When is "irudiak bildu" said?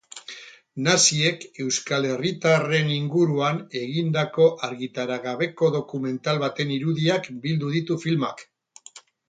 6.81-7.71